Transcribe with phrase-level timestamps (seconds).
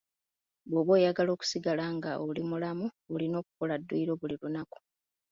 [0.69, 4.77] Bw'oba oyagala okusigala nga oli mulamu olina okukola dduyiro buli lunaku.